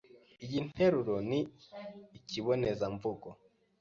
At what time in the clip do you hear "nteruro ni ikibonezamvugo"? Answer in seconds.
0.69-3.29